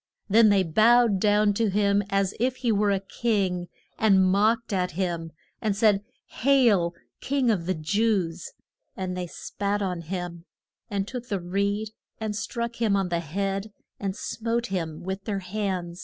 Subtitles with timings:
[0.27, 3.67] Then they bowed down to him, as if he were a king,
[3.99, 5.31] and mocked at him
[5.61, 6.03] and said,
[6.39, 8.51] Hail, King of the Jews!
[8.97, 10.45] And they spat on him,
[10.89, 15.37] and took the reed and struck him on the head, and smote him with their
[15.37, 15.99] hands.